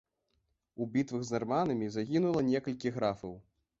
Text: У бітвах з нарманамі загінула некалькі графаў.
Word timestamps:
У 0.81 0.87
бітвах 0.95 1.27
з 1.29 1.35
нарманамі 1.35 1.91
загінула 1.97 2.43
некалькі 2.51 2.97
графаў. 2.97 3.37